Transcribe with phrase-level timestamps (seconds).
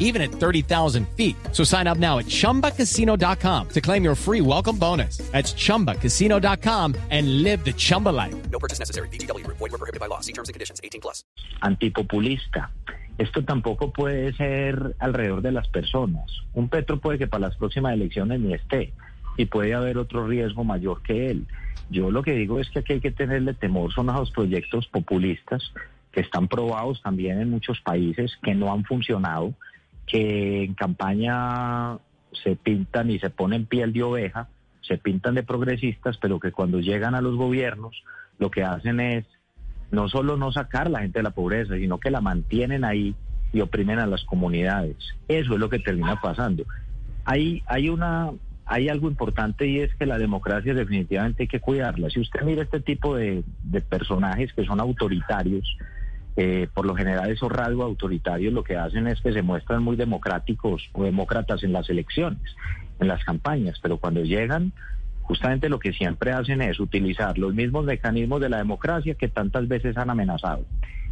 [0.00, 1.36] even at 30,000 feet.
[1.52, 5.18] So sign up now at chumbacasino.com to claim your free welcome bonus.
[5.30, 8.34] That's chumbacasino.com and live the Chumba life.
[8.50, 9.08] No purchase necessary.
[9.08, 9.46] BGW.
[9.46, 10.18] Void were prohibited by law.
[10.18, 10.80] See terms and conditions.
[10.82, 11.22] 18 plus.
[11.60, 12.70] antipopulista.
[13.18, 16.30] Esto tampoco puede ser alrededor de las personas.
[16.54, 18.92] Un Petro puede que para las próximas elecciones ni esté
[19.36, 21.46] y puede haber otro riesgo mayor que él.
[21.90, 24.86] Yo lo que digo es que aquí hay que tenerle temor son a los proyectos
[24.86, 25.72] populistas
[26.12, 29.54] que están probados también en muchos países, que no han funcionado,
[30.10, 31.98] que en campaña
[32.42, 34.48] se pintan y se ponen piel de oveja,
[34.80, 38.02] se pintan de progresistas, pero que cuando llegan a los gobiernos
[38.38, 39.24] lo que hacen es
[39.92, 43.14] no solo no sacar a la gente de la pobreza, sino que la mantienen ahí
[43.52, 44.96] y oprimen a las comunidades.
[45.28, 46.64] Eso es lo que termina pasando.
[47.24, 48.30] Hay, hay una,
[48.66, 52.08] hay algo importante y es que la democracia definitivamente hay que cuidarla.
[52.10, 55.76] Si usted mira este tipo de, de personajes que son autoritarios,
[56.42, 59.94] eh, por lo general esos rasgos autoritarios lo que hacen es que se muestran muy
[59.96, 62.40] democráticos o demócratas en las elecciones,
[62.98, 64.72] en las campañas, pero cuando llegan
[65.20, 69.68] justamente lo que siempre hacen es utilizar los mismos mecanismos de la democracia que tantas
[69.68, 70.64] veces han amenazado.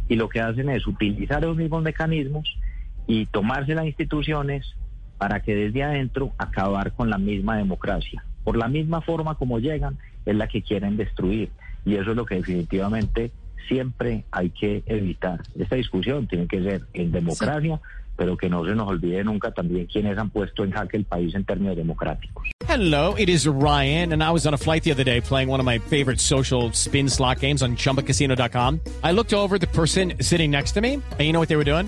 [0.07, 2.57] Y lo que hacen es utilizar los mismos mecanismos
[3.05, 4.75] y tomarse las instituciones
[5.19, 8.23] para que desde adentro acabar con la misma democracia.
[8.43, 11.51] Por la misma forma como llegan, es la que quieren destruir.
[11.85, 13.31] Y eso es lo que definitivamente
[13.67, 15.41] siempre hay que evitar.
[15.57, 17.79] Esta discusión tiene que ser en democracia,
[18.15, 21.33] pero que no se nos olvide nunca también quienes han puesto en jaque el país
[21.35, 22.49] en términos democráticos.
[22.67, 25.59] Hello, it is Ryan, and I was on a flight the other day playing one
[25.59, 28.79] of my favorite social spin slot games on chumbacasino.com.
[29.03, 31.63] I looked over the person sitting next to me, and you know what they were
[31.63, 31.87] doing?